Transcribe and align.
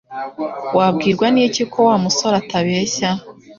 Wabwirwa 0.77 1.27
n'iki 1.33 1.63
ko 1.71 1.79
Wa 1.89 1.95
musore 2.03 2.35
atabeshya? 2.41 3.09